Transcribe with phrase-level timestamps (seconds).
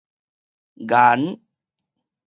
[0.85, 1.21] 言